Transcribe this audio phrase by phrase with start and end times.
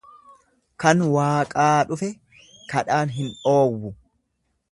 [0.83, 2.09] Kan Waaqaa dhufe
[2.73, 3.93] kadhaan hin dhoowwu.